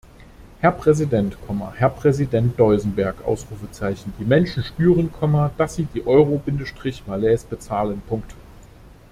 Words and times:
Herr 0.61 0.71
Präsident, 0.71 1.37
Herr 1.75 1.89
Präsident 1.89 2.59
Duisenberg! 2.59 3.17
Die 3.23 4.25
Menschen 4.25 4.63
spüren, 4.63 5.13
dass 5.59 5.75
sie 5.75 5.83
die 5.93 6.07
Euro-Malaise 6.07 7.45
bezahlen. 7.47 8.01